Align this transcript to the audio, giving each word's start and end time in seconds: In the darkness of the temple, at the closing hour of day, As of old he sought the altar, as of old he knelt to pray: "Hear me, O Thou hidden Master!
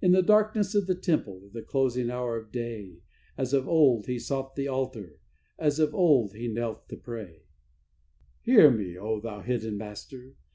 In 0.00 0.12
the 0.12 0.22
darkness 0.22 0.74
of 0.74 0.86
the 0.86 0.94
temple, 0.94 1.42
at 1.44 1.52
the 1.52 1.60
closing 1.60 2.08
hour 2.08 2.38
of 2.38 2.50
day, 2.50 3.02
As 3.36 3.52
of 3.52 3.68
old 3.68 4.06
he 4.06 4.18
sought 4.18 4.56
the 4.56 4.66
altar, 4.66 5.20
as 5.58 5.78
of 5.78 5.94
old 5.94 6.32
he 6.32 6.48
knelt 6.48 6.88
to 6.88 6.96
pray: 6.96 7.42
"Hear 8.40 8.70
me, 8.70 8.96
O 8.96 9.20
Thou 9.20 9.42
hidden 9.42 9.76
Master! 9.76 10.36